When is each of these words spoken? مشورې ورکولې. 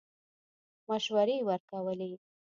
مشورې 0.89 1.37
ورکولې. 1.47 2.11